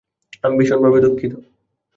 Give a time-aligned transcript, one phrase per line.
[0.43, 1.33] আমি ভীষনভাবে দুঃখিত।